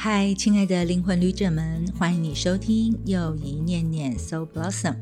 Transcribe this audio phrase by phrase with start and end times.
[0.00, 4.94] 嗨，亲爱的灵魂旅者们，欢迎你收听又一念念 Soul Blossom。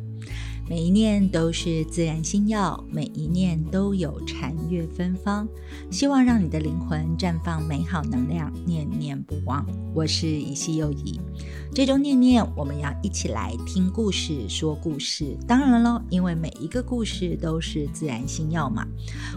[0.71, 5.47] 每一念都是自然心药，每一念都有禅悦芬芳。
[5.91, 9.67] 希望让你的灵魂绽放美好能量，念念不忘。
[9.95, 11.21] 我是怡西又一。
[11.77, 15.37] 这周念念，我们要一起来听故事，说故事。
[15.47, 18.83] 当然了，因为每一个故事都是自然心药嘛。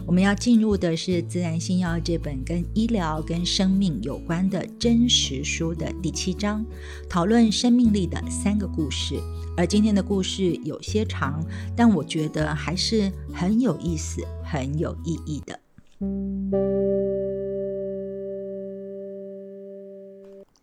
[0.08, 6.66] 我们要进入的是《自然心药》这本跟医疗、跟生命有关的真实书的第七章，
[7.10, 9.19] 讨论生命力的三个故事。
[9.58, 15.60] 而今天的故事有些长，但我觉得还是很有意思、很有意义的。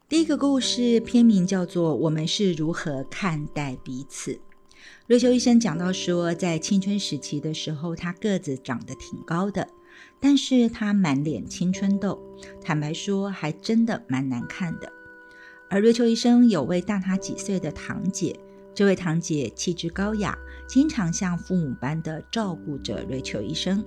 [0.08, 4.34] 第一个故事片名叫做《我们是如何看待彼此》。
[5.08, 9.68] 瑞秋医生讲到说，在青春时期的时候，他个子长得挺高的，
[10.20, 12.22] 但是他满脸青春痘，
[12.62, 14.92] 坦白说，还真的蛮难看的。
[15.68, 18.38] 而瑞秋医生有位大他几岁的堂姐。
[18.76, 20.38] 这位堂姐气质高雅，
[20.68, 23.84] 经常像父母般的照顾着瑞秋医生，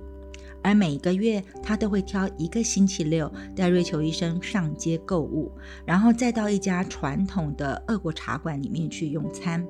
[0.62, 5.50] 而每一个月，她都会挑一个星期六带瑞秋医生上街购物，
[5.84, 9.66] 然后再到一家传统的俄国茶馆里面去用餐。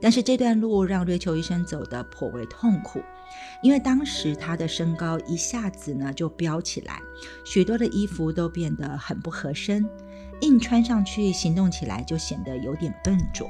[0.00, 3.00] 但是这段路让瑞秋医生走得颇为痛苦，
[3.62, 7.00] 因为当时她的身高一下子呢就飙起来，
[7.44, 9.88] 许多的衣服都变得很不合身，
[10.40, 13.48] 硬穿上去，行动起来就显得有点笨拙。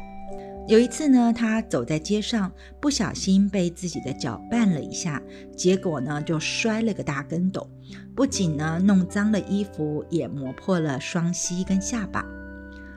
[0.69, 5.23] 有一次呢，他走在街上，不小心被自己的脚绊了一下，
[5.57, 7.67] 结果呢就摔了个大跟斗，
[8.15, 12.23] 不仅呢弄脏了衣服，也磨破了双膝跟下巴。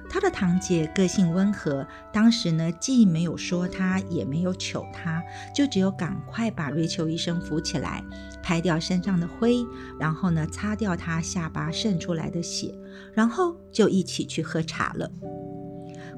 [0.09, 5.23] 他的堂姐个性温和，当时呢既没有说他，也没有求他，
[5.55, 8.03] 就只有赶快把瑞秋医生扶起来，
[8.43, 9.65] 拍掉身上的灰，
[9.97, 12.77] 然后呢擦掉他下巴渗出来的血，
[13.13, 15.09] 然后就一起去喝茶了。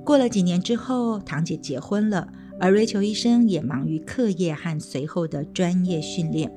[0.06, 2.28] 过了几年之后，堂姐结婚了，
[2.60, 6.52] 而瑞秋医生也忙于课业和随后的专业训练，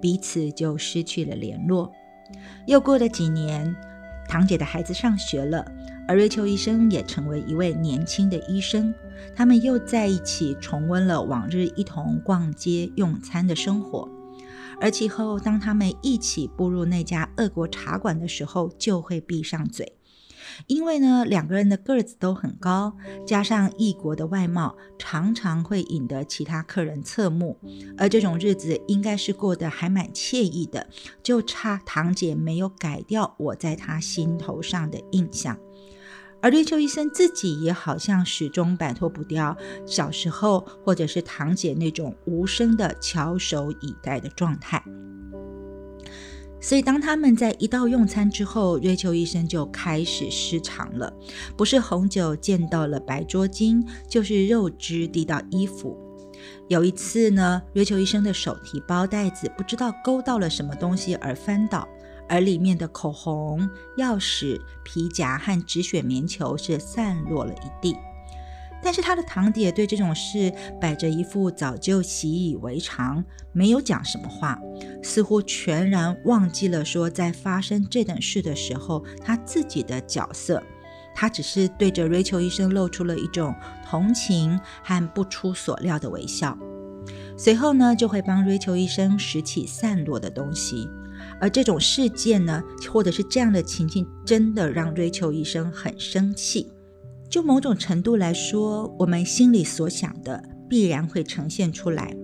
[0.00, 1.92] 彼此就失去了联络。
[2.66, 3.74] 又过了几年，
[4.28, 5.64] 堂姐的孩子上学了，
[6.08, 8.92] 而瑞秋医生也成为一位年轻的医生，
[9.34, 14.08] 他们又在一起重温了往日一同逛街用餐的生活。
[14.80, 19.97] 而其后，当他们一起步入那家俄国茶馆的时候，就会闭上嘴。
[20.66, 27.58] 因为呢，两个人的个子都很高，加上异国的外貌，常常会引得其他客人侧目。
[27.96, 30.86] 而这种日子应该是过得还蛮惬意的，
[31.22, 35.58] 就差堂姐没有改掉我在她心头上的印象。
[36.40, 44.80] 而瑞秋医生自己也好像始终摆脱不掉小时候或者是堂姐那种无声的翘首以待的状态。
[46.60, 51.12] 所以，当他们在一道用餐之后，瑞秋医生就开始失常了。
[51.56, 55.96] 不是红酒溅到了白桌巾，就是肉汁滴到衣服。
[56.68, 61.88] 有一次呢，瑞秋医生的手提包袋子不知道勾到了什么东西而翻倒，
[62.28, 67.96] 而里面的口红、钥匙、皮夹和止血棉球是散落了一地。
[68.82, 74.58] 但是他的堂姐对这种事摆着一副早就习以为常，没有讲什么话，
[75.02, 80.62] 似乎全然忘记了说在发生这等事的时候他自己的角色。
[81.14, 83.52] 他只是对着瑞秋医生露出了一种
[83.84, 86.56] 同情和不出所料的微笑，
[87.36, 90.88] 随后呢就会帮瑞秋医生拾起散落的东西。
[91.40, 92.62] 而这种事件呢，
[92.92, 96.70] 或者是这样的情境，真的让瑞秋医生很生气。
[97.30, 102.14] 就某种程度来说，我们心里所想的必然会呈现出来。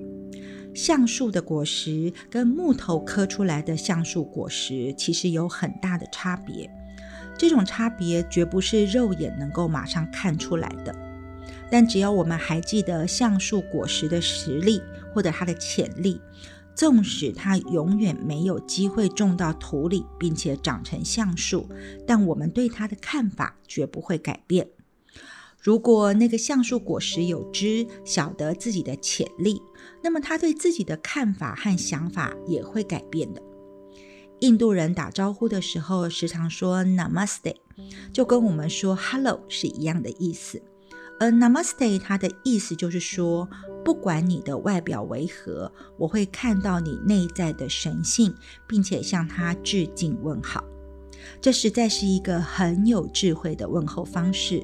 [0.75, 6.69] 橡树的果实跟木头刻出来的橡树果实其实有很大的差别，
[7.39, 10.95] 这种差别绝不是肉眼能够马上看出来的。
[11.71, 14.81] 但只要我们还记得橡树果实的实力
[15.13, 16.21] 或者它的潜力，
[16.75, 21.69] 纵使它永远没有机会种到土里并且长成橡树，
[22.07, 24.67] 但我们对它的看法绝不会改变。
[25.65, 29.63] 如果那个橡树果实有知，晓得自己的潜力，
[30.03, 33.43] 那么他对自己的看法和想法也会改变的。
[34.41, 37.55] 印度人打招呼的时候，时常说 Namaste，
[38.13, 40.61] 就跟我们说 Hello 是一样的意思。
[41.19, 43.49] 而 Namaste 它的意思就是说，
[43.83, 48.35] 不管你的外表为何，我会看到你内在的神性，
[48.69, 50.63] 并且向他致敬问好。
[51.41, 54.63] 这实在是一个很有智慧的问候方式。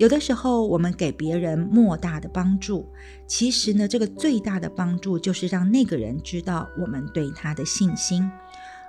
[0.00, 2.90] 有的时候，我们给别人莫大的帮助，
[3.26, 8.26] 其实呢，这个最大的帮助就是让那个人知道我们对他的信心。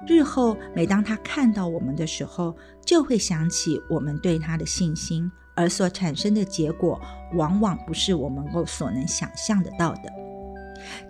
[0.08, 2.56] 日后每当他看到我们的时候，
[2.86, 6.98] 就会想起我们对他的信心，而所产生的结果，
[7.34, 10.04] 往往不是我们够所能想象得到的。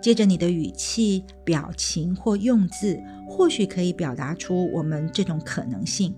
[0.02, 6.12] 接着，你的语气、表情或用字，或许可以表达出我们这种可能性。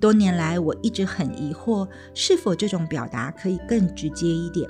[0.00, 4.68] 多年来，我一直很疑惑，是否这种表达可以更直接一点，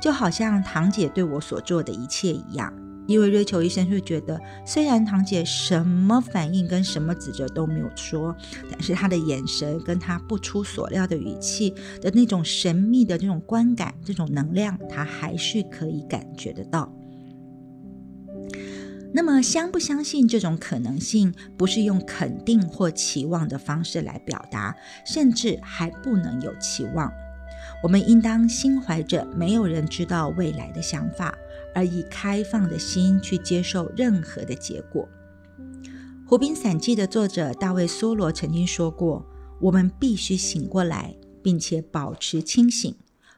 [0.00, 2.72] 就好像堂姐对我所做的一切一样。
[3.06, 8.34] 因为瑞秋医生会觉得，虽然堂姐什么反应跟什么指责都没有说，
[8.68, 16.92] 但是她的眼神跟她不出所料的语气的那种神秘的这种观感、这种能量，她还是可以感觉得到。
[19.16, 24.76] 那么，相不相信这种可能性，不是用肯定或期望的方式来表达，
[25.06, 27.10] 甚至还不能有期望。
[27.82, 31.34] 我们应当心怀着没有人知道未来的想法，
[31.74, 35.08] 而以开放的心去接受任何的结果。
[36.28, 39.24] 《湖滨散记》的作者大卫·梭罗曾经说过
[39.62, 42.94] ：“我们必须醒过来，并且保持清醒，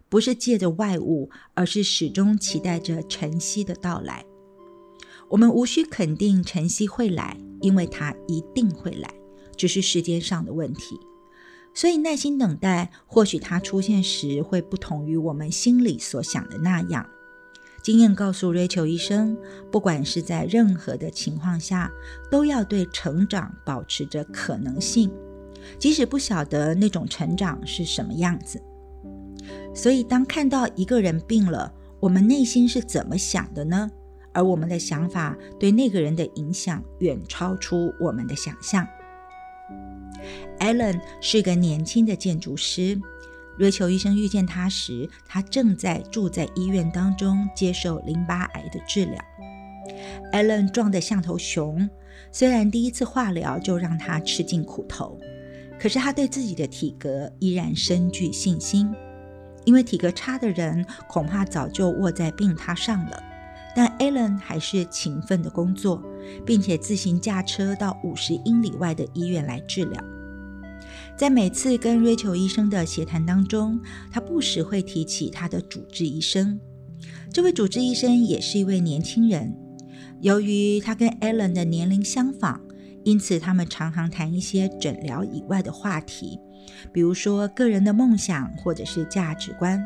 [0.08, 4.24] 不是借着外物，而是始终期待着晨曦的到来。”
[5.30, 9.12] 我们无需肯定晨曦会来，因为它一定会来，
[9.56, 10.98] 只是时间上的问题。
[11.74, 17.06] 所以耐心等待，或许它出现时会不同于我们心里所想的那样。
[17.82, 19.36] 经验告诉瑞秋医生，
[19.70, 21.90] 不管是在任何的情况下，
[22.30, 25.10] 都要对成长保持着可能性，
[25.78, 28.60] 即使不晓得那种成长是什么样子。
[29.74, 33.88] 所以，当看到一个人病了，我们内心是怎么想的呢？
[34.32, 38.86] 而我们的想法对那个人的影响远超出我们的想象。
[40.60, 43.00] Allen 是个年轻的建筑师。
[43.58, 49.18] 瑞秋医生遇见他时，他正在住在医院当中接受淋巴癌的治疗。
[50.32, 51.88] Allen 壮得像头熊，
[52.30, 55.18] 虽然第一次化疗就让他吃尽苦头，
[55.78, 58.94] 可是他对自己的体格依然深具信心，
[59.64, 63.22] 因为体格差的人恐怕早就卧在病榻上了。
[63.78, 66.02] 但 Alan 还是勤奋的工作，
[66.44, 70.02] 并且自行驾车到五十英里外的医院来治疗。
[71.16, 73.80] 在每次跟 Rachel 医生的协谈当中，
[74.10, 76.58] 他不时会提起他的主治医生。
[77.32, 79.54] 这位主治医生也是一位年轻人。
[80.22, 82.60] 由于他跟 Alan 的年龄相仿，
[83.04, 86.40] 因此他们常常谈一些诊疗以外的话题，
[86.92, 89.80] 比如说个人的梦想或者是价值观。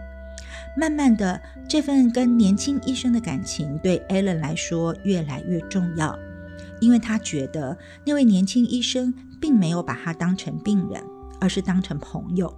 [0.76, 6.18] 慢慢的，这份跟年轻医生的感情对 Allen 来说越来越重要，
[6.80, 11.02] 因为他觉得那位年轻医生并没有把他当成病人，
[11.40, 12.52] 而是当成朋友。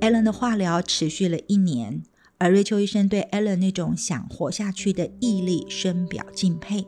[0.00, 2.02] Allen 的化疗持续了一年，
[2.38, 6.86] 而瑞秋医生对 Allen 那种想活下去的毅力深表敬佩。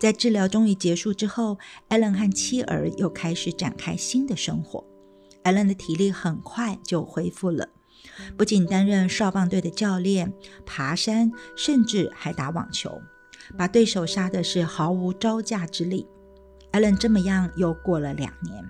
[0.00, 1.58] 在治疗终于结束之后
[1.88, 4.84] ，Allen 和妻儿又开始展开新的生活。
[5.44, 7.68] Allen 的体力很快就恢复了。
[8.36, 10.32] 不仅担任少棒队的教练，
[10.66, 13.00] 爬山，甚至还打网球，
[13.56, 16.06] 把对手杀的是毫无招架之力。
[16.72, 18.64] 艾伦这么样又过了两年，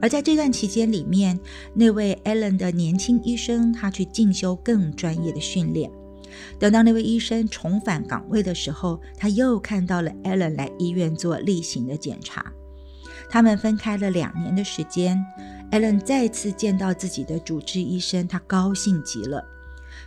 [0.00, 1.38] 而在这段期间里面，
[1.74, 5.90] 那位艾伦的年轻医生他去进修更专业的训练。
[6.58, 12.52] 等到那位医生重返岗位的时候，他又看到了艾伦来医院做例行的检查。
[13.30, 15.24] 他们分开了两年的时间。
[15.70, 19.44] 艾伦再次见到自己的主治医生，他高兴极了。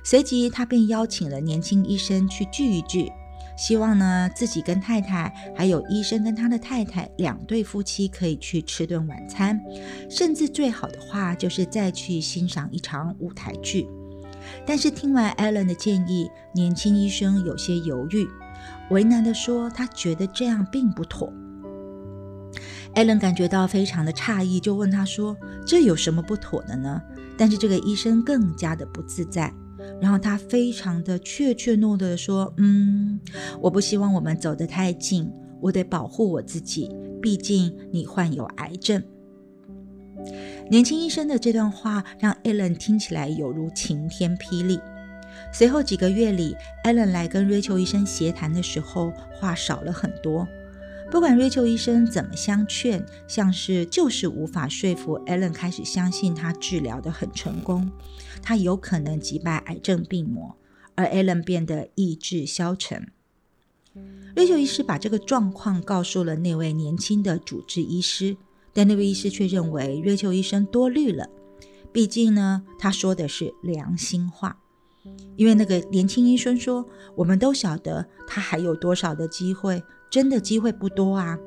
[0.04, 3.12] 随即，他便邀请了年轻医生去聚一聚，
[3.58, 9.60] 希望呢自己跟太太，还有医生跟他的太太两对夫妻可以去吃顿晚餐，
[10.10, 13.88] 甚至最好的话就是再去欣赏一场舞台剧。
[14.66, 18.26] 但是听完艾伦的建议，年轻医生有些犹豫，
[18.90, 21.32] 为难地说他觉得这样并不妥。
[22.98, 27.00] 艾伦感觉到非常的诧异，就问他说：“这有什么不妥的呢？”
[27.38, 29.54] 但是这个医生更加的不自在，
[30.02, 33.20] 然后他非常的怯怯懦的说：“嗯，
[33.62, 36.90] 我不希望我们走得太近，我得保护我自己，
[37.22, 39.04] 毕竟你患有癌症。”
[40.68, 44.80] 年轻医生的这段话让艾伦听起来有如晴天霹雳。
[45.54, 50.48] 随后几个月里，艾伦来跟瑞秋医生协谈的时候，话少了很多。
[51.10, 57.90] 不管瑞秋医生怎么相劝，像是就是无法说服艾伦开始相信他治疗的很成功，
[58.42, 60.58] 他有可能击败癌症病魔，
[60.96, 63.08] 而艾伦变得意志消沉。
[64.36, 68.36] 瑞秋医师把这个状况告诉了那位年轻的主治医师，
[68.74, 71.30] 但那位医师却认为瑞秋医生多虑了，
[71.94, 74.58] 毕竟呢，他说的是良心话。
[75.38, 76.86] 因为那个年轻医生说
[77.16, 81.38] ：“我们都晓得他还有多少的机会。”真的机会不多啊！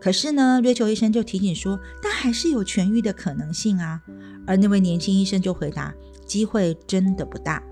[0.00, 4.02] 可是呢，瑞秋医生就提醒说，但还是有痊愈的可能性啊。
[4.46, 5.94] 而那位年轻医生就回答，
[6.26, 7.62] 机会真的不大。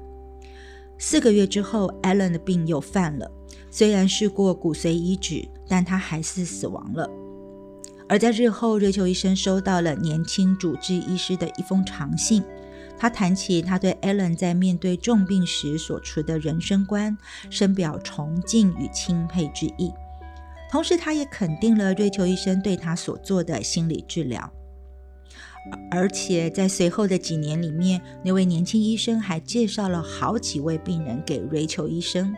[0.99, 3.31] 四个月之后，Allen 的病又犯了，
[3.71, 7.11] 虽然试过骨髓移植，但他还是死亡了。
[8.09, 12.43] 而在日后，瑞秋医生收到了年轻主治医师的一封长信。
[12.99, 17.19] 他谈起他对 Allen 在面对重病时所持的人生观，
[17.51, 19.93] 深表崇敬与钦佩之意。
[20.73, 24.51] 同时，他也肯定了瑞秋医生对他所做的心理治疗。
[25.91, 32.35] 而且，在随后的几年里面，那位年轻医生还介绍了好几位病人给瑞秋医生。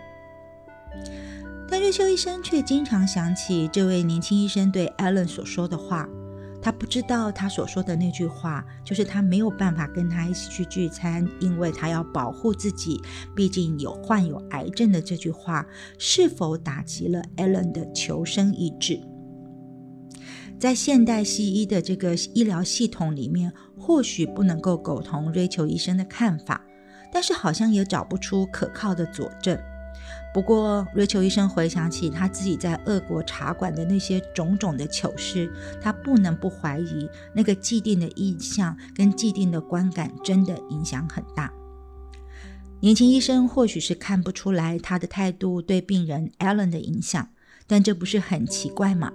[1.71, 6.09] 但瑞秋医生却经常想起这位年轻医生对艾伦所说的话。
[6.64, 12.99] 他不知道他所说的那句话，就是他没有办法跟他一起去聚餐，因为他要保护自己，
[13.37, 15.66] 毕竟有患有癌症的这句话，
[15.99, 18.99] 是否打击了 Allen 的求生意志？
[20.59, 26.64] 在现代西医的这个医疗系统里面，或许不能够苟同瑞秋医生的看法，
[27.12, 29.59] 但是好像也找不出可靠的佐证。
[30.35, 35.49] 不过，瑞秋医生回想起他自己在俄国茶馆的那些种种的糗事，
[35.81, 41.53] 他不能不怀疑那个既定的印象跟既定的观感真的影响很大。
[42.81, 47.29] 年轻医生或许是看不出来他的态度对病人 Allen 的影响，
[47.69, 49.12] 但这不是很奇怪吗？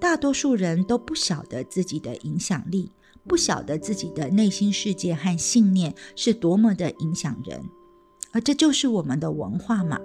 [0.00, 2.92] 大多数人都不晓得自己的影响力，
[3.26, 7.60] 不晓得自己的内心世界和信念是多么的影响人，
[8.30, 9.98] 而这就是我们的文化嘛。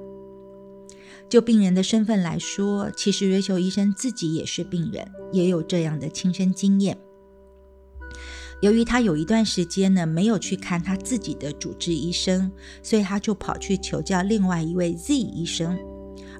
[1.29, 6.97] 就病人的身份来说，其实瑞秋医生自己也是病人，也有这样的亲身经验。
[8.61, 15.77] 由于他有一段时间呢没有去看他自己的主治医生，所以他就跑去求教另外一位 Z 医生。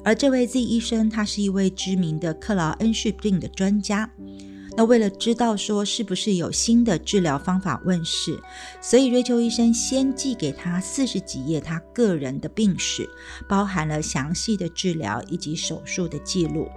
[0.04, 4.12] 而这位 Z 医生，他是一位知名的克劳恩氏病的专家。
[4.80, 8.40] 那为了知道说是不是有新的治疗方法问世，
[8.80, 13.06] 所以瑞秋医生先寄给他四十几页他个人的病史，
[13.46, 16.70] 包含了详细的治疗以及手术的记录。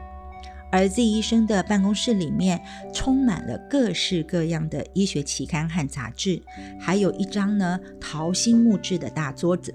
[0.72, 2.60] 而 Z 医生的办公室里面
[2.92, 6.42] 充满了各式各样的医学期刊和杂志，
[6.80, 9.72] 还有一张呢桃心木质的大桌子。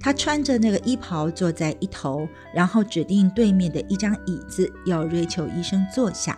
[0.00, 6.36] 他穿着那个衣袍坐在一头，然后指定对面的一张椅子要瑞秋医生坐下。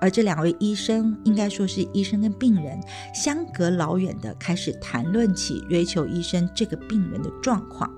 [0.00, 2.78] 而这两位医生，应该说是医生跟病人
[3.12, 7.90] 相隔老远的，开始谈论起瑞秋医生这个病人的状况，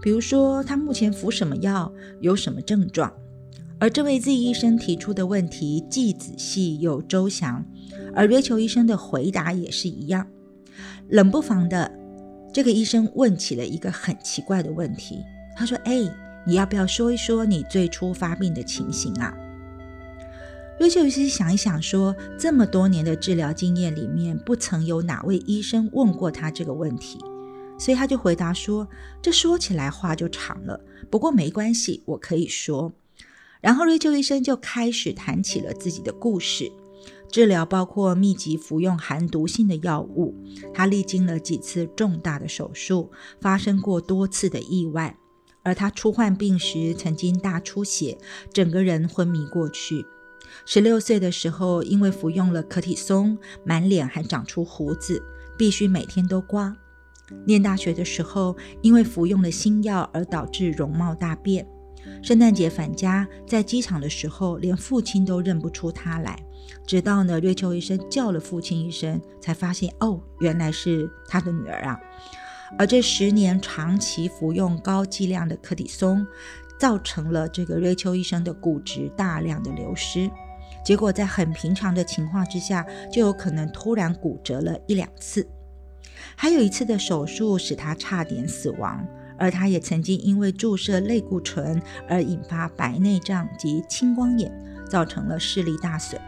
[0.00, 3.12] 比如说他目前服什么药，有什么症状。
[3.78, 7.62] 而这位 Z 医生提出的问题既仔细又周详，
[8.14, 10.26] 而瑞秋医生的回答也是一样。
[11.08, 11.92] 冷不防的，
[12.54, 15.18] 这个医生问起了一个很奇怪的问题，
[15.54, 16.00] 他说：“哎，
[16.46, 19.34] 你要不要说一说你最初发病的情形啊？”
[20.76, 27.16] 瑞秋医生想一想，说：“这么多年的治疗经验里面，不曾有哪位医生问过他这个问题，
[27.78, 28.88] 所以他就回答说
[29.22, 32.92] ：‘这说起来话就长了，不过没关系，我可以说。’
[33.62, 36.72] 然后瑞秋医生就开始谈起了自己的故事。
[37.30, 40.34] 治疗包括密集服用含毒性的药物，
[40.74, 45.16] 他历经了几次重大的手术，发生过多次的意外，
[45.62, 48.18] 而他初患病时曾经大出血，
[48.52, 50.04] 整个人昏迷过去。”
[50.66, 55.22] 十六岁的时候，因为服用了可体松，满脸还长出胡子，
[55.58, 56.74] 必须每天都刮。
[57.46, 61.66] 念大学的时候，因为服用了新药而导致容貌大变。
[62.22, 66.38] 圣诞节返家，在机场的时候，连父亲都认不出他来。
[66.86, 71.98] 直到呢，瑞秋医生叫了父亲一声，才发现哦，原来是他的女儿啊。
[72.78, 76.26] 而这十年长期服用高剂量的可体松，
[76.78, 80.30] 造成了这个瑞秋医生的骨质大量的流失。
[80.84, 85.48] 结果在很平常的情况之下，就有可能突然骨折了一两次。
[86.36, 89.06] 还有一次的手术使他差点死亡，
[89.38, 94.52] 而他也曾经因为注射类固醇而引发白内障及青光眼，
[94.88, 96.20] 造成了视力大损。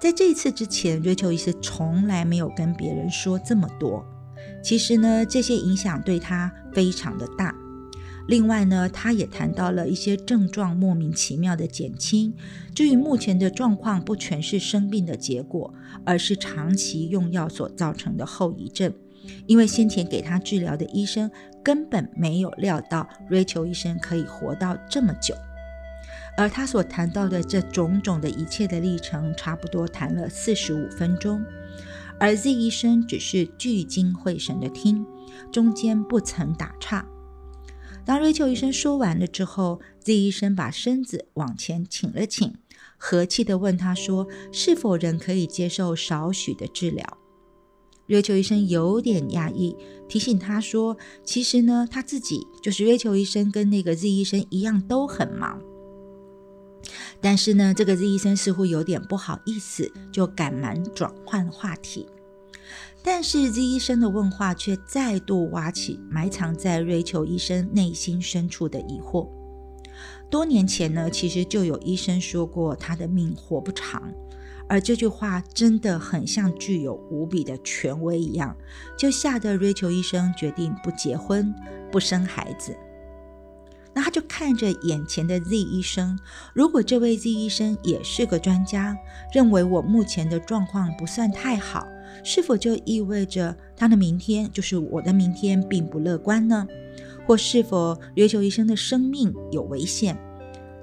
[0.00, 4.04] 在这一次之前，瑞秋医生从来没有跟别人说这么多。
[4.62, 7.54] 其实呢，这些影响对他非常的大。
[8.28, 12.34] 另外呢，他也谈到了一些症状莫名其妙的减轻。
[12.74, 15.72] 至于目前的状况，不全是生病的结果，
[16.04, 18.92] 而是长期用药所造成的后遗症。
[19.46, 21.30] 因为先前给他治疗的医生
[21.64, 25.34] 根本没有料到瑞秋医生可以活到这么久。
[26.36, 31.42] 而他所谈到的这种种的一切的历程，差不多谈了四十五分钟，
[32.20, 35.06] 而 Z 医生只是聚精会神的听，
[35.50, 37.06] 中间不曾打岔。
[38.08, 42.54] 当瑞秋医生说完了之后，Z 医生把身子往前倾了倾，
[42.96, 47.18] 和气地问他说：“是否仍可以接受少许的治疗？”
[48.08, 49.76] 瑞秋医生有点压抑，
[50.08, 55.60] 提醒他说：“其实呢，他自己就是瑞秋医生，跟那个 Z 医生一样都很忙。
[57.20, 62.06] 但是呢，这个 Z 医生似乎有点不好意思，就赶忙转换话题。
[63.02, 69.28] 但是 Z 医生的问话却再度挖起埋藏在瑞秋医生内心深处的疑惑。
[70.30, 74.12] 多年前呢，其实就有医生说过他的命活不长。”
[74.70, 78.54] 而这句话真的很像具有无比的权威一样，
[78.98, 81.54] 就吓得瑞秋医生决定不结婚、
[81.90, 82.76] 不生孩子。
[83.94, 86.18] 那他就看着眼前的 Z 医生，
[86.52, 88.94] 如果这位 Z 医生也是个专家，
[89.32, 91.88] 认为我目前的状况不算太好，
[92.24, 96.66] 是否就意味着他的明天就是我的明天并不乐观呢？
[97.26, 100.16] 或是否瑞秋医生的生命有危险？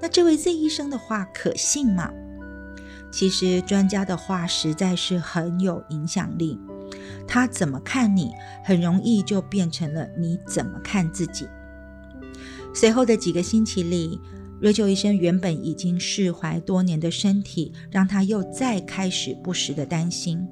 [0.00, 2.10] 那这位 Z 医生的话可信吗？
[3.10, 6.58] 其实专家的话实在是很有影响力，
[7.26, 8.30] 他怎么看你，
[8.64, 11.46] 很容易就变成了你怎么看自己。
[12.74, 14.20] 随后的几个星期里，
[14.60, 20.46] 瑞秋医生原本已经释怀多年的身体，让他又再开始不时的担心。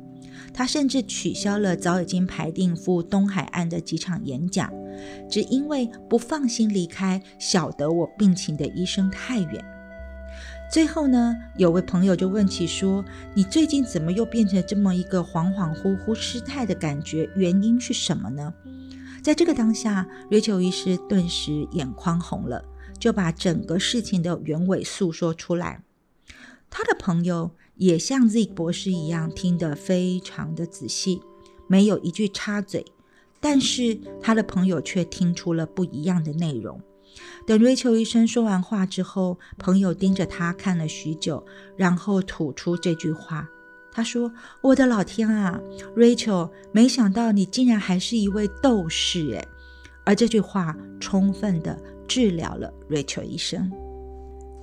[0.55, 4.73] 他甚至取消了早已经排定赴东海岸的几场演讲，
[5.29, 9.65] 只因为不放心离开晓得我病情的医生太远。
[10.73, 17.29] 最后呢，有位朋友就问起说：“你最近怎么又变成这么一个恍恍惚惚失态的感觉？
[17.37, 18.55] 原因是什么呢？”
[19.23, 22.65] 在这个当下，瑞秋医师顿时眼眶红了，
[22.99, 25.83] 就把整个事情的原委诉说出来。
[26.71, 31.21] 他的朋友也像 Z 博士一样，听得非常的仔细，
[31.67, 32.85] 没有一句插嘴。
[33.41, 36.81] 但是他的朋友却听出了不一样的内容。
[37.47, 41.45] 等瑞秋医生说完话之后，朋友盯着他看了许久，
[41.77, 43.47] 然后吐出这句话
[43.93, 45.61] ：“他说，我的老天啊，
[45.95, 49.47] 瑞秋，没想到你竟然还是一位斗士诶。
[50.05, 53.71] 而这句话充分的治疗了瑞秋医生。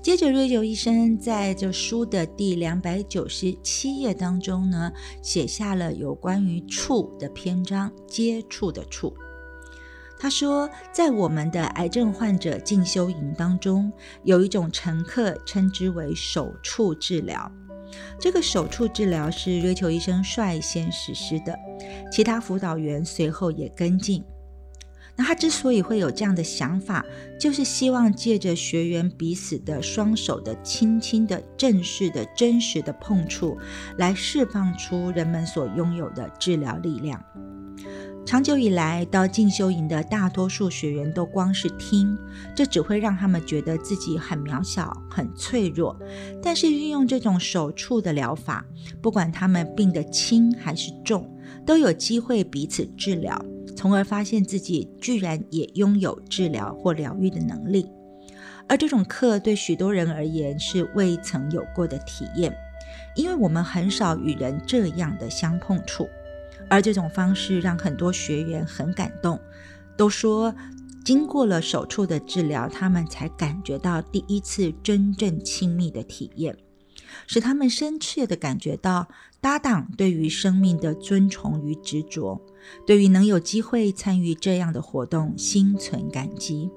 [0.02, 9.14] 接着，瑞秋医生在这书的第两百九十七页当中呢，写下了有关于触的篇章，接触的触。
[10.18, 13.92] 他说，在我们的癌症患者进修营当中，
[14.24, 17.52] 有一种乘客称之为手触治疗。
[18.20, 21.56] 这个手触治疗是瑞秋医生率先实施的，
[22.12, 24.24] 其他辅导员随后也跟进。
[25.16, 27.06] 那他之所以会有这样的想法，
[27.40, 33.58] 就是希望借着学员彼此的双手的轻轻的、正式的、真实的碰触，
[33.98, 37.24] 来释放出人们所拥有的治疗力量。
[38.24, 42.16] 长久以来，到进修营的大多数学员都光是听，
[42.56, 46.00] 这只会让他们觉得自己很渺小、很脆弱。
[46.42, 48.64] 但是运用这种手触的疗法，
[49.02, 53.44] 不管他们病得轻还是重，都有机会彼此治疗，
[53.76, 57.90] 从而发现自己居然也拥有治疗或疗愈的能力。
[58.68, 62.56] 而这种课对许多人而言是未曾有过的体验，
[63.16, 66.08] 因为我们很少与人这样的相碰触。
[66.70, 69.38] 而这种方式让很多学员很感动，
[69.98, 70.56] 都说
[71.04, 76.56] 经过了手术的治疗，他们才感觉到第一次真正亲密的体验，
[77.28, 79.08] 使他们深切地感觉到
[79.40, 82.42] 搭档对于生命的尊崇与执着，
[82.86, 86.70] 对于能有机会参与这样的活动心存感激。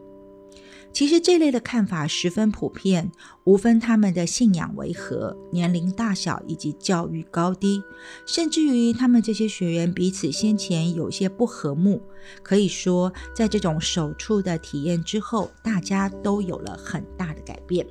[0.92, 3.10] 其实这类的看法十分普遍，
[3.42, 7.82] 无分他们的信仰为何、年龄大小以及教育高低，
[8.24, 12.00] 甚至于他们这些学员彼此先前有些不和睦。
[12.44, 17.84] 可以说，在这种手触的体验之后，大家都有了很大的改变。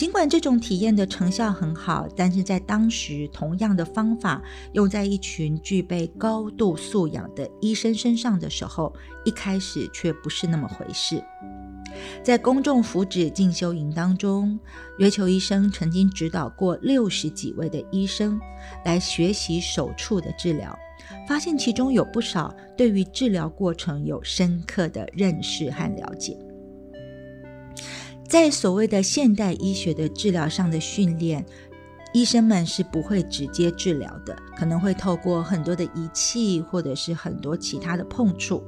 [0.00, 8.90] 尽管这种体验的成效很好，但是在当时，同样的方法用在一群具备高度素养的医生身上的时候，
[9.26, 11.22] 一开始却不是那么回事。
[12.22, 14.58] 在公众福祉进修营当中，
[14.96, 18.40] 约球医生曾经指导过六十几位的医生
[18.86, 20.74] 来学习手术的治疗，
[21.28, 26.38] 发现其中有不少对于治疗过程有深刻的认识和了解。
[28.30, 31.44] 在所谓的现代医学的治疗上的训练，
[32.14, 38.62] 医生们是不会直接治疗的，可能会透过很多的仪器或者是很多其他的碰触。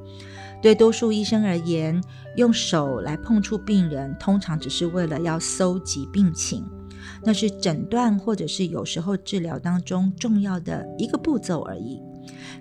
[0.61, 2.03] 对多数医生而言，
[2.37, 6.65] 用手来碰触病人，通常只是为了要搜集病情，
[7.23, 12.03] 那是诊断或者是有时候治疗当中重要的一个步骤而已。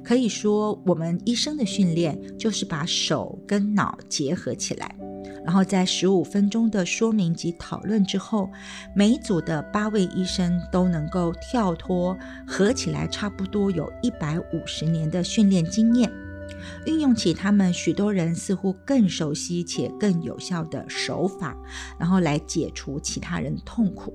[0.03, 4.95] 可以说，我们医生的训练就是把手跟脑结合起来。
[5.43, 8.49] 然后在十五分钟的说明及讨论之后，
[8.95, 16.11] 每组的八位医生都能够跳脱合起来差不多有一百五十年的训练经验，
[16.85, 21.57] 运用起他们许多人似乎更熟悉且更有效的手法，
[21.97, 24.13] 然后来解除其他人痛苦。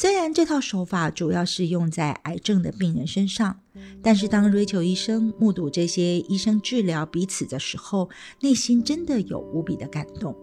[0.00, 3.58] 虽然这套手法主要是用在癌症的病人身上，
[4.00, 8.08] 但是当瑞秋医生目睹这些医生治疗彼此的时候，
[8.40, 10.36] 内心真的有无比的感动。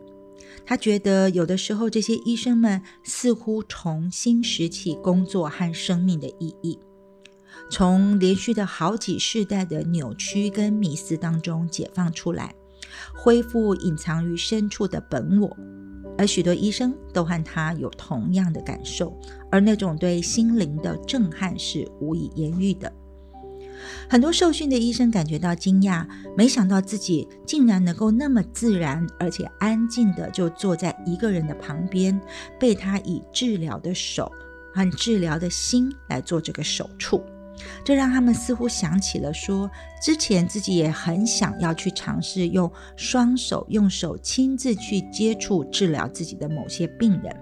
[0.65, 6.77] 他觉得有的时候这些医生们似乎重新拾起工作和生命的意义，
[7.71, 12.53] 从连续的好几世代的扭曲跟迷思当中解放出来，
[13.15, 15.55] 恢复隐藏于深处的本我。
[16.17, 19.17] 而许多医生都和他有同样的感受，
[19.51, 22.91] 而那种对心灵的震撼是无以言喻的。
[24.09, 26.05] 很多受训的医生感觉到惊讶，
[26.37, 32.19] 没想到自己竟然能够那么自然而且安静的就坐在一个人的旁边，
[32.59, 34.31] 被他以治疗的手
[34.73, 37.21] 和治疗的心来做这个手触。
[37.83, 39.69] 这让他们似乎想起了说，
[40.01, 47.35] 之前自己也很想要去尝试用双手用手亲自去接触治疗自己的某些病人，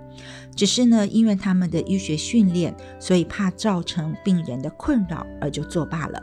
[0.55, 6.21] 只是呢，因为他们的医学训练，所以怕造成病人的困扰而就作罢了。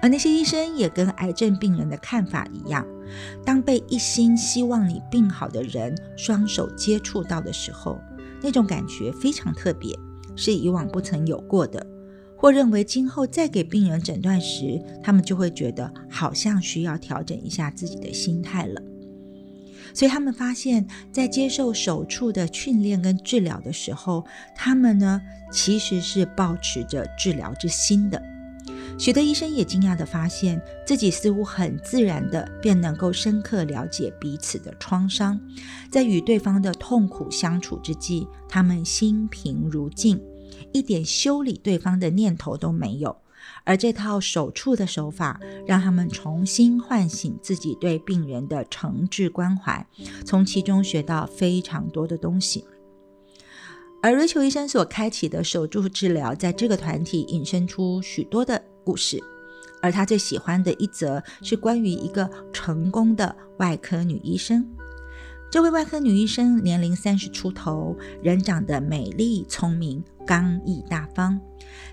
[0.00, 2.86] 而那些医生也跟癌症病人的看法一样，
[3.44, 7.98] 当被一心希望你病好的人双手接触到的时候，
[8.40, 9.98] 那种感觉非常特别，
[10.36, 11.84] 是以往不曾有过的。
[12.38, 18.80] 或认为今后再给病人诊断时，他们就会觉得好像需要调整一下自己的心态了。
[19.92, 24.24] 所以他们发现，在接受手术的训练跟治疗的时候，
[24.54, 25.20] 他们呢
[25.50, 28.22] 其实是保持着治疗之心的。
[28.98, 35.40] 许多医生也惊讶地发现自己似乎很自然的便能够深刻了解彼此的创伤，
[35.90, 40.20] 在与对方的痛苦相处之际，他们心平如镜。
[40.72, 43.16] 一点修理对方的念头都没有，
[43.64, 49.86] 而这套手触的手法让他们重新唤醒自己对病人的诚挚关怀，
[50.24, 52.64] 从其中学到非常多的东西。
[54.00, 59.20] 而瑞秋医生所开启的手术治疗，在这个团体引申出许多的故事，
[59.82, 64.64] 而他最喜欢的一则是关于一个成功的外科女医生。
[65.50, 71.40] 这位外科女医生年龄三十出头，人长得美丽、聪明、刚毅大方。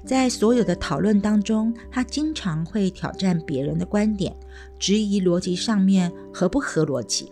[0.03, 4.35] 在所有的讨论当中，他经常会挑战别人的观点，
[4.77, 7.31] 质疑逻辑上面合不合逻辑。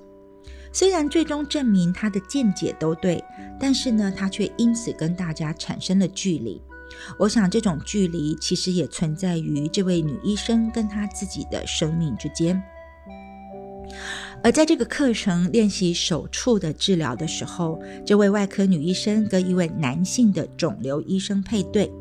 [0.72, 3.22] 虽然最终证明他的见解都对，
[3.60, 6.62] 但是呢，他却因此跟大家产生了距离。
[7.20, 12.64] 我想，这种距离其实也存在于这位女医生跟她自己的生命之间。
[14.44, 21.92] 而在这个课程练习手触的治疗的时候，这位外科女医生跟一位男性的肿瘤医生配对。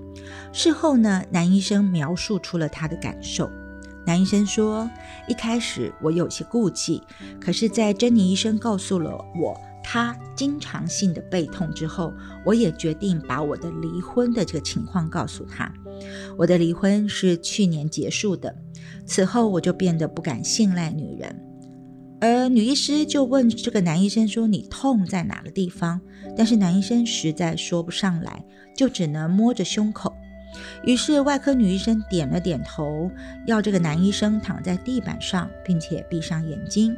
[0.52, 3.50] 事后呢，男医生描述出了他的感受。
[4.04, 4.90] 男医生说
[5.28, 7.00] ：“一开始我有些顾忌，
[7.40, 12.12] 可是，在珍妮医生告诉了我他经常性的背痛之后，
[12.44, 15.72] 我也决定把我的离婚的这个情况告诉他。
[16.36, 18.52] 我的离婚是去年结束的，
[19.06, 21.40] 此后我就变得不敢信赖女人。”
[22.22, 26.00] 而女医师就问这个男医生说：“你痛在哪个地方？”
[26.38, 28.44] 但是男医生实在说不上来，
[28.76, 30.14] 就只能摸着胸口。
[30.84, 33.10] 于是外科女医生点了点头，
[33.44, 36.96] 要这个男医生躺在地板上，并且闭上眼睛。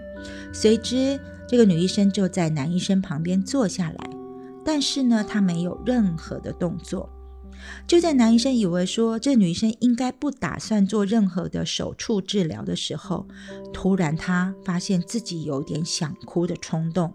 [0.52, 4.10] 随之，这个女医生就在男医生旁边坐下来，
[4.62, 7.08] 但是呢，她没有任何的动作。
[7.87, 13.27] 就在男医生以为说这女生应该不打算做任何的手术治疗的时候，
[13.72, 17.12] 突然他发现自己有点想哭的冲动。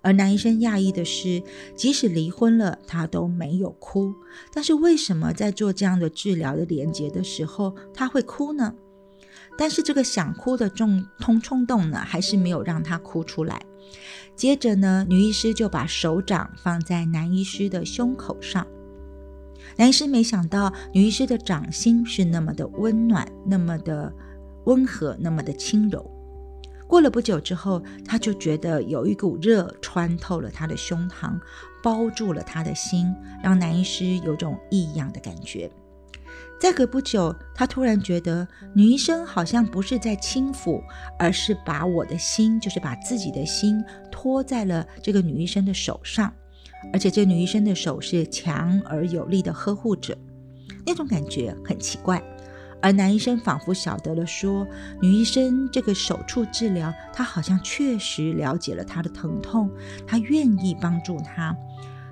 [0.00, 1.42] 而男医生讶异的是，
[1.74, 4.14] 即使离婚了，他都没有哭。
[4.52, 8.72] 但是为什么在做这样的治疗的连接的时候他会哭呢？
[9.58, 13.60] 但是这个想哭的重通冲动呢，还是没有让他哭出来。
[14.36, 18.64] 接着呢，女医师就把手掌放在男医师的胸口上。
[19.78, 24.12] 男医师没想到女医师的掌心是那么的温暖，那么的
[24.64, 26.04] 温和，那么的轻柔。
[26.88, 31.38] 过了不久之后，他就觉得有一股热穿透了他的胸膛，
[31.80, 35.70] 包住了他的心，让男医师有种异样的感觉。
[36.58, 40.82] 再隔不久，他突然觉得女医生好像不是在轻抚，
[41.20, 46.34] 而是把我的心，就是把自己的心托在了这个女医生的手上。
[46.92, 50.16] 而且这女医生的手是强而有力的呵护着，
[50.86, 52.22] 那种感觉很奇怪。
[52.80, 54.66] 而男医生仿佛晓得了，说
[55.02, 59.68] 女医生这个手术治疗，他好像确实了解了她的疼痛，
[60.06, 61.56] 他愿意帮助她。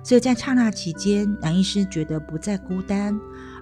[0.03, 3.17] 所以在刹那期间，男医师觉得不再孤单，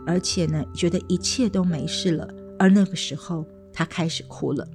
[0.06, 2.28] 而且呢，觉得一切都没事了。
[2.58, 4.68] 而那个时候，他开始哭了。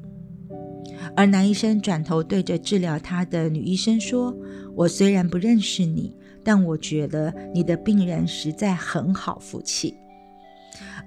[1.17, 4.37] 而男医生转头对着治疗他的女医生说
[4.77, 9.95] ：“我虽然不认识你，但我觉得你的病人实在很好福气。”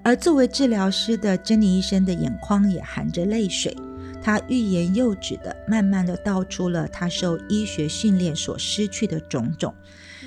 [0.02, 3.74] 而作为治疗师的珍妮医生的眼眶也含着泪水，
[4.22, 9.72] 她欲言又止的，慢慢的道出了她受医学训练所失去的种种。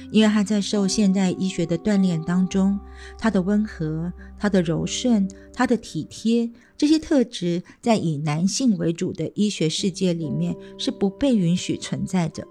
[0.09, 2.79] 因为她在受现代医学的锻炼当中，
[3.19, 12.47] 她的温和、她的柔顺、她的体贴，这些特质在以男性为主的医学世界里面是不被允许存在的。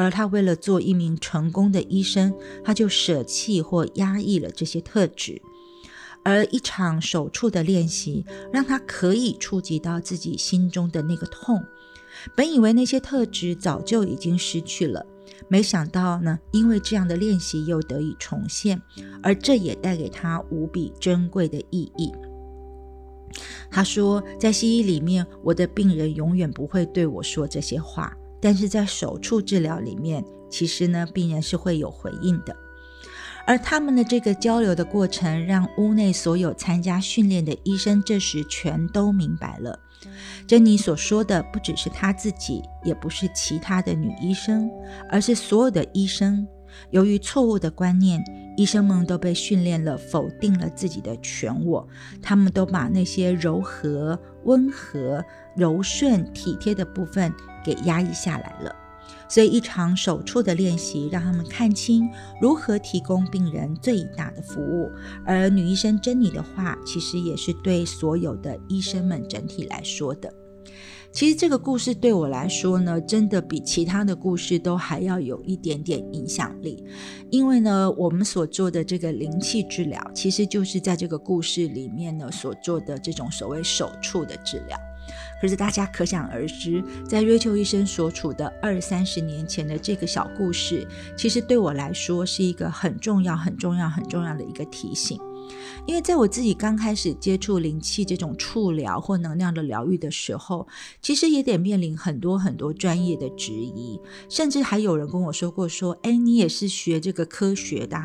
[0.00, 2.34] 而他为了做一名成功的医生，
[2.64, 5.42] 他就舍弃或压抑了这些特质。
[6.22, 11.62] 而一场手术的练习，让他可以触及到自己心中的那个痛。
[12.34, 15.04] 本以为那些特质早就已经失去了，
[15.48, 18.80] 没想到呢，因为这样的练习又得以重现，
[19.22, 22.10] 而这也带给他无比珍贵的意义。
[23.70, 32.56] 他说，在西医里面，我的病人永远不会对我说这些话，但是在手术治疗里面，其实呢，病人是会有回应的。
[33.46, 39.78] 而他们的这个交流的过程，让屋内所有参加训练的医生这时全都明白了，
[40.46, 44.70] 珍妮所说的不只是她自己，也不是其他的女医生，
[45.08, 46.46] 而是所有的医生。
[46.90, 48.22] 由于错误的观念，
[48.56, 51.88] 医生们都被训练了，否定了自己的全我，
[52.22, 55.24] 他们都把那些柔和、温和、
[55.56, 57.32] 柔顺、体贴的部分
[57.64, 58.74] 给压抑下来了。
[59.28, 62.08] 所以，一场手术的练习让他们看清
[62.40, 64.90] 如何提供病人最大的服务。
[65.24, 70.32] 而女医生珍妮的话，其实也是对所有的医生们整体来说的。
[71.12, 76.84] 其实这个故事对我来说呢，真的比其他的故事都还要有一点点影响力。
[77.30, 84.76] 因为呢，我们所做的这个灵气治疗，其实就是在这个故事里面呢所做的这种所谓手术的治疗。
[85.40, 95.20] 可是大家可想而知，在瑞秋医生所处的二三十年前的这个小故事，其实对我来说是一个很重要、很重要、很重要的一个提醒。
[95.86, 100.66] 因为在我自己刚开始接触灵气这种触疗或能量的疗愈的时候，
[101.00, 107.96] 其实也得面临很多很多专业的质疑，甚至还有人跟我说过说：“哎，你也是学这个科学的，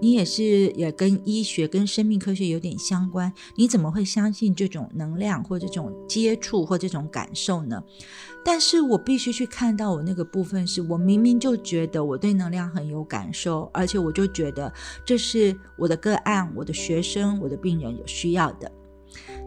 [0.00, 7.82] 你也是也跟医学、跟生命科学有点相关，你怎么会相信这种能量或这种接触或这种感受呢？”
[8.44, 14.72] 但是我必须去看到我那个部分，是我明明就觉得我对能量很有感受，而且我就觉得
[15.04, 18.70] 这是我的个案、我的学学生、我的病人有需要的。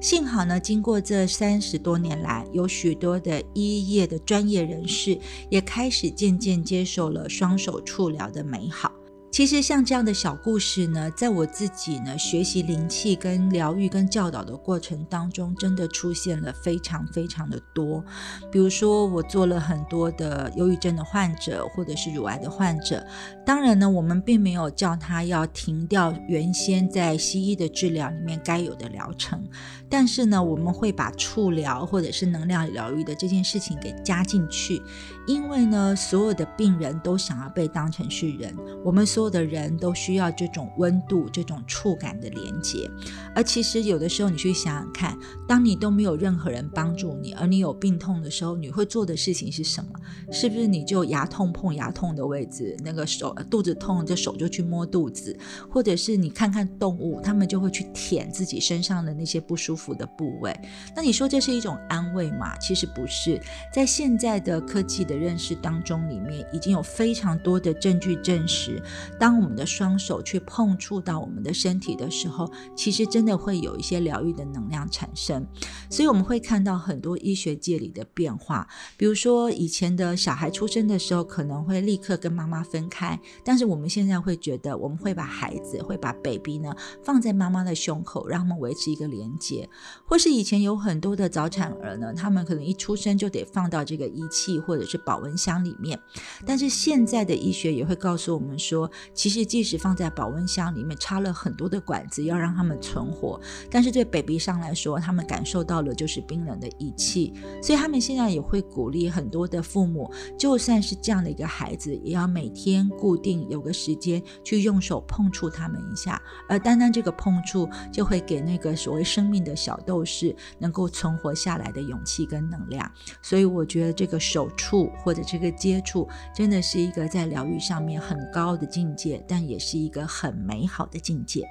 [0.02, 5.20] 幸好呢，经过这三十多年来，有许多的医业的专业人士
[5.52, 8.92] 也开始渐渐接受了双手触疗的美好。
[9.36, 18.02] 其实像这样的小故事呢，在我自己呢学习灵气、跟疗愈、跟教导的过程当中，真的出现了非常非常的多。
[18.50, 23.06] 比如说，我做了很多的忧郁症的患者，或者是乳癌的患者。
[23.46, 29.46] 当然呢，我们并没有叫他要停掉原先在西医的治疗里面该有的疗程，
[29.90, 34.82] 但是呢，我们会把触疗或者是能量疗愈的这件事情给加进去，
[35.28, 39.36] 因为呢，所有的病人都想要被当成是人，我们所有。
[39.36, 42.90] 的人都需要这种温度、这种触感的连接，
[43.36, 49.90] 而其实有的时候，你去想想看，当你都没有任何人帮助你，而你有病痛的时候，你会做的事情是什么？
[50.32, 55.38] 是不是你就牙痛碰牙痛的位置，那个手肚子痛，这手就去摸肚子，
[55.70, 60.58] 或者是你看看动物，他们就会去舔自己身上的那些不舒服的部位。
[60.96, 62.56] 那你说这是一种安慰吗？
[62.60, 63.38] 其实不是，
[63.74, 68.82] 在现在的科技的认识当中，里面已经有非常多的证据证实。
[69.20, 75.46] 当我们的双手去碰触到我们的身体的时候，其实真的会有一些疗愈的能量产生。
[75.90, 89.70] 所以我们会看到很多医学界里的变化，比如说以前的小孩出生的时候可能会立刻跟妈妈分开，但是我们现在会觉得我们会把孩子会把 baby 呢放在妈妈的胸口，让他们维持一个连接。
[90.06, 96.00] 或是以前有很多的早产儿呢，他们可能一出生就得放到这个仪器或者是保温箱里面，
[96.46, 98.90] 但是现在的医学也会告诉我们说。
[99.14, 103.40] 其实即使放在保温箱里面插了很多的管子，要让他们存活，
[103.70, 122.92] 但是对 baby 上来说，他们感受到了就是冰冷的仪器，所以他们现在也会鼓励很多的父母，就算是这样的一个孩子，也要每天固定有个时间去用手碰触他们一下，而单单这个碰触就会给那个所谓生命的小斗士能够存活下来的勇气跟能量。
[123.22, 131.48] 所以我觉得这个手触或者这个接触，真的是一个在疗愈上面很高的境界，但也是一个很美好的境界。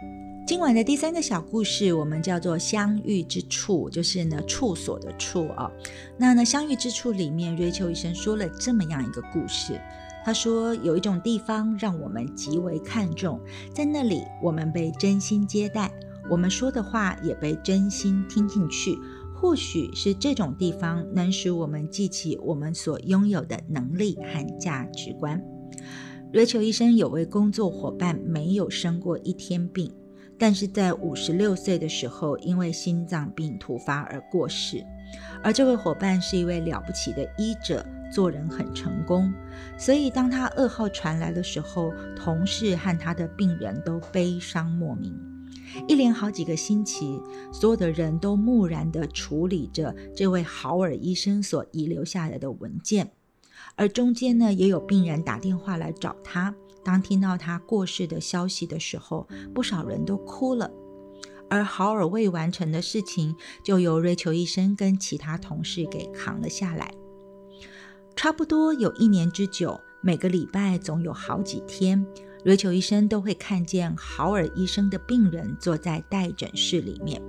[0.46, 5.70] 今晚的第三个小故事，我们叫做相遇之处，就是呢处所的处啊。
[6.18, 9.80] 那呢相遇之处里面，瑞秋医生说了这么样一个故事。
[10.22, 13.40] 他说有一种地方让我们极为看重，
[13.74, 15.90] 在那里我们被真心接待，
[16.30, 18.98] 我们说的话也被真心听进去。
[19.34, 25.42] 或许是这种地方能使我们记起我们所拥有的能力和价值观。
[26.32, 29.92] 瑞秋医生有位工作伙伴没有生过一天病，
[30.38, 34.82] 但是在五十六岁的时候因为心脏病突发而过世。
[35.42, 39.32] 而这位伙伴是一位了不起的医者，做人很成功，
[39.78, 45.33] 所以当他噩耗传来的时候，同事和他的病人都悲伤莫名。
[45.86, 47.20] 一连好几个星期，
[47.52, 53.12] 所有的人都木然地处理着这位豪尔医生所遗留下来的文件，
[53.74, 56.54] 而中间呢，也有病人打电话来找他。
[56.84, 60.70] 当听到他过世的消息的时候，不少人都哭了。
[61.48, 66.92] 而豪尔未完成的事情，就由瑞秋医生跟其他同事给扛了下来。
[68.16, 72.06] 差不多有一年之久，每个礼拜总有好几天。
[72.44, 77.20] 瑞秋医生都会看见豪尔医生的病人坐在待诊室里面。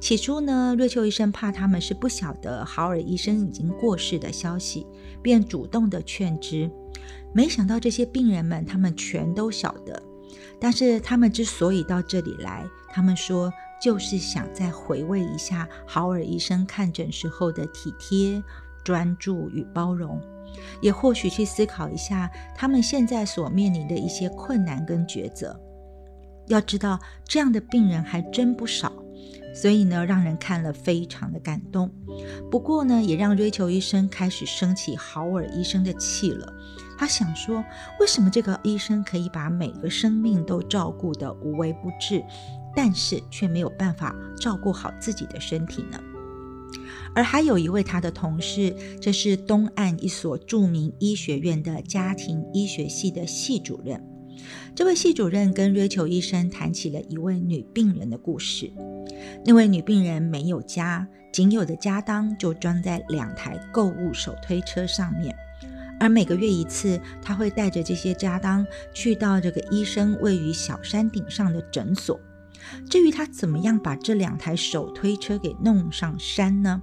[0.00, 4.86] 起初呢，瑞秋医生怕他们是不晓得豪尔医生已经过世的消息，
[5.20, 6.70] 便主动的劝之。
[7.34, 10.02] 没想到这些病人们，他们全都晓得。
[10.58, 18.42] 但是他们之所以到这里来，他们说就是想再回味一下豪尔医生看诊时候的体贴、
[18.82, 20.18] 专注与包容。
[20.80, 25.58] 也或许去思考一下他们现在所面临的一些困难跟抉择。
[26.46, 28.92] 要知道，这样的病人还真不少，
[29.54, 31.88] 所以呢，让人看了非常的感动。
[32.50, 36.52] 不过呢，也让瑞秋医生开始生起豪尔医生的气了。
[36.98, 37.64] 他想说，
[38.00, 42.22] 为什么这个医生可以把每个生命都照顾得无微不至，
[42.74, 46.00] 但是却没有办法照顾好自己的身体呢？
[47.14, 54.02] 而还有一位他的同事，这是东岸一所著名医学院的家庭医学系的系主任。
[54.74, 58.72] 这位系主任跟瑞秋医生谈起了一位女病人的故事。
[59.44, 65.34] 那位女病人没有家，仅有的家当就装在两台购物手推车上面，
[65.98, 72.18] 而每个月一次，她会带着这些家当去到这个医生位于小山顶上的诊所。
[72.88, 76.80] 至于他怎么样把这两台手推车给弄上山呢？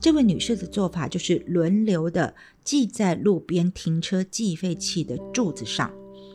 [0.00, 5.90] 这位女士的做法就是轮流的系在路边停车计费器的柱子上，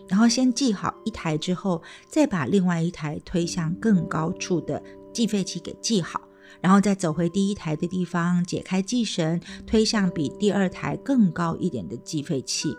[0.08, 4.82] 然后先系好一台之后，再把另外一台推向更高处的
[5.14, 6.22] 计费器给系好。
[6.64, 12.74] 然后再走回第一台的地方，解开系绳，推向比第二台更高一点的计费器。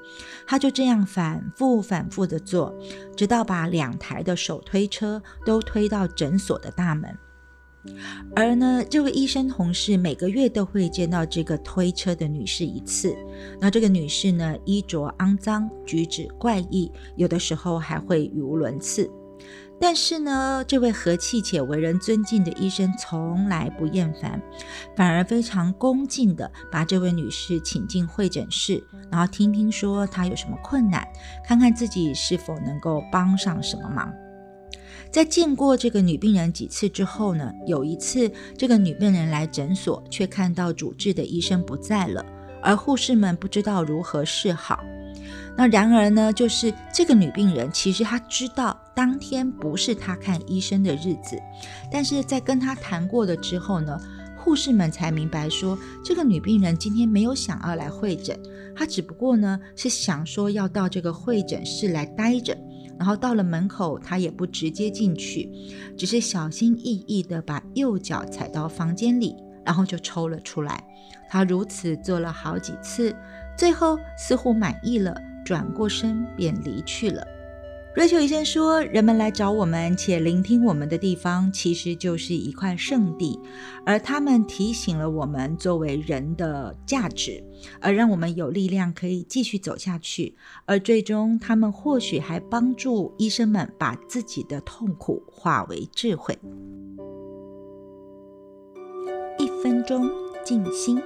[0.47, 2.75] 他就这样反复反复的做，
[3.14, 7.14] 直到把两台的手推车都推到诊所的大门。
[8.35, 13.14] 而呢，这位医生同事每个月都会见到这个推车的女士一次。
[13.61, 19.11] 那这个女士呢，衣着肮脏，举止怪异，有的时候还会语无伦次。
[19.87, 24.40] 但是呢，这位和气且为人尊敬的医生从来不厌烦，
[24.97, 31.07] 反而非常恭敬地把这位女士请进会诊室，然后听听说她有什么困难，
[31.47, 34.11] 看看自己是否能够帮上什么忙。
[35.11, 42.25] 在见过这个女病人几次之后呢，有一次这个女病人来诊所，却看到主治的医生不在了，
[42.62, 44.83] 而护士们不知道如何是好。
[45.57, 51.40] 那然而呢，就是这个女病人，其实她知道当天不是她看医生的日子，
[51.93, 53.97] 但是在跟她谈过了之后呢，
[54.37, 58.37] 护士们才明白说，这个女病人今天没有想要来会诊，
[58.75, 62.59] 她只不过呢是想说要到这个会诊室来待着，
[62.99, 65.49] 然后到了门口，她也不直接进去，
[65.97, 70.83] 只是小心翼翼地把右脚踩到房间里，然后就抽了出来。
[71.29, 73.14] 她如此做了好几次，
[73.57, 75.14] 最后似乎满意了。
[75.44, 77.26] 转过身便离去了。
[77.95, 83.38] 瑞秋医生说：“人们来找我们且聆听我们的地方，其实就是一块圣地，
[83.86, 87.40] 而他们提醒了我们作为人的价值，
[87.80, 90.34] 而让我们有力量可以继续走下去。
[90.64, 96.36] 而最终，他们或许还帮助医生们把自己的痛苦化为智慧。”
[99.38, 100.11] 一分钟
[100.45, 101.01] 静心。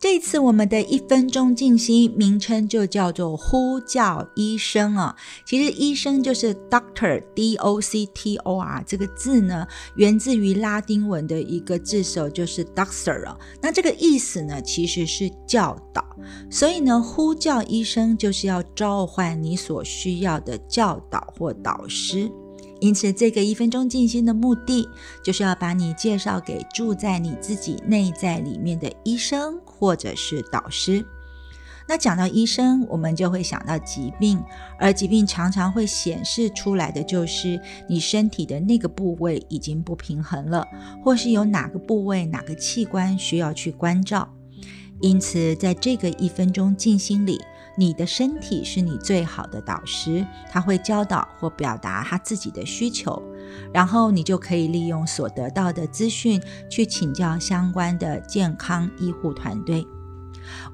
[0.00, 5.14] 这次我们的一分钟静心名称就叫做呼叫医生啊。
[5.44, 13.36] 其实医生就是 doctor，d o c t o r 这个字呢，源自于拉丁文的一个字首，就是 doctor 啊。
[13.60, 16.02] 那这个意思呢，其实是教导。
[16.50, 22.32] 所以呢，呼叫医生就是要召唤你所需要的教导或导师。
[22.80, 24.88] 因此，这个一分钟静心的目的，
[25.22, 31.04] 就是要把你介绍给住在你自己内在里面的医生或者是导师。
[31.86, 34.42] 那讲到医生，我们就会想到疾病，
[34.78, 40.66] 而疾病常常会显示出来的就是你身体的那个部位已经不平衡了，
[41.04, 44.32] 或是有哪个部位、哪个器官需要去关照。
[45.02, 47.38] 因此，在这个一分钟静心里。
[47.80, 53.22] 你的身体是你最好的导师，他会教导或表达他自己的需求，
[53.72, 59.86] 然后你就可以利用所得到的资讯去请教相关的健康医护团队。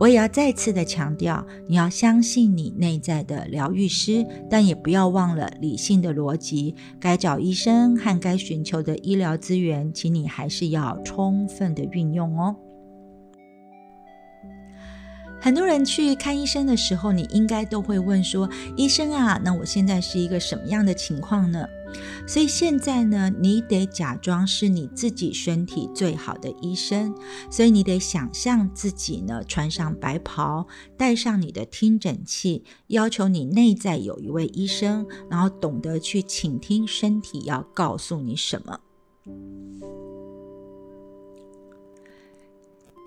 [0.00, 6.74] 我也要再次的强调，你要相信你内在的疗愈师，但也不要忘了理性的逻辑。
[6.98, 12.56] 该找医生和该寻求的医疗资源，请你还是要充分的运用哦。
[15.46, 21.64] 很多人去看医生的时候，你应该都会问说：“医生啊，那我现在是一个什么样的情况呢？”
[22.26, 27.14] 所以现在呢，你得假装是你自己身体最好的医生，
[27.48, 30.66] 所以你得想象自己呢穿上白袍，
[30.96, 38.80] 戴上你的听诊器，要求你内在有一位医生，然后懂得去倾听身体要告诉你什么。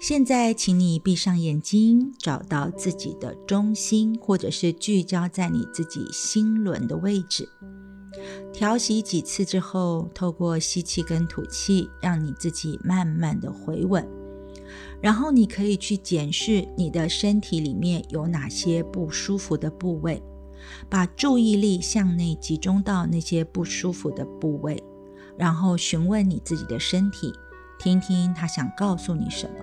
[0.01, 7.49] 现在，请你闭上眼睛，找到自己的中心，或者是聚焦在你自己心轮的位置。
[8.53, 14.07] 调息几次之后，透过吸气跟吐气，让你自己慢慢的回稳。
[15.01, 20.23] 然后，你可以去检视你的身体里面有哪些不舒服的部位，
[20.89, 24.81] 把注意力向内集中到那些不舒服的部位，
[25.37, 27.33] 然后询问你自己的身体，
[27.77, 29.55] 听听他想告诉你什么。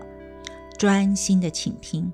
[0.79, 2.12] 专心的倾听，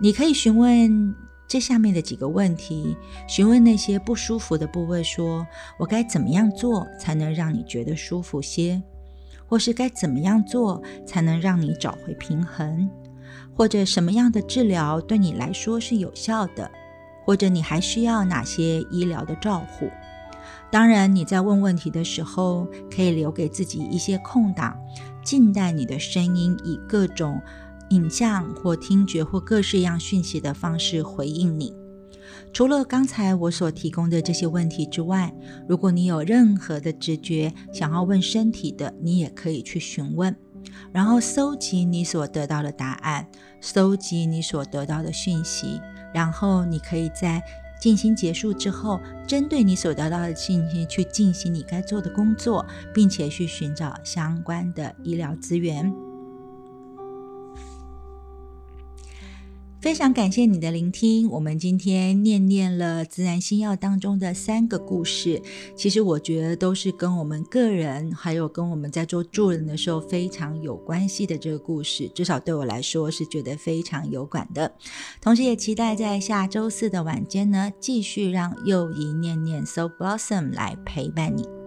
[0.00, 1.14] 你可以询问
[1.48, 2.96] 这下面的几个问题：
[3.28, 5.46] 询问那些不舒服的部位，说
[5.78, 8.82] 我该怎么样做才能让你觉得舒服些？
[9.46, 12.88] 或是该怎么样做才能让你找回平衡？
[13.54, 16.70] 或者什么样的治疗对你来说是有效的？
[17.24, 19.90] 或者你还需要哪些医疗的照护？
[20.70, 24.74] 当然，你在问问题的时候，可以留给自己一些空档，
[25.22, 27.40] 静待你的声音以各种。
[27.92, 31.74] 影像或听觉或各式样讯息的方式回应你。
[32.52, 35.34] 除了刚才我所提供的这些问题之外，
[35.68, 40.34] 如果你有任何的直觉想要问身体的，你也可以去询问，
[40.92, 43.26] 然后搜集你所得到的答案，
[43.60, 45.80] 搜集你所得到的讯息，
[46.14, 47.42] 然后你可以在
[47.80, 52.64] 进行结束之后，针对你所得到的信息去进行你该做的工作，
[52.94, 55.92] 并且去寻找相关的医疗资源。
[59.82, 61.28] 非常感谢你的聆听。
[61.28, 65.42] 我们今天念念了《自然星耀》当中的三个故事，
[65.74, 72.08] 其实我觉得都是跟我们个人，还有跟我们在做助人的时候非常有关系的这个故事。
[72.14, 74.72] 至少对我来说是觉得非常有感的。
[75.20, 81.61] 同时也期待在下周四的晚间呢，继续让又一念念 So Blossom 来陪伴你。